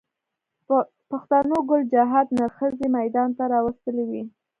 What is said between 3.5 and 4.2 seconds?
را وستلی و